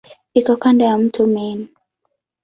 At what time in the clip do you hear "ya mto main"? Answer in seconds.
0.89-1.59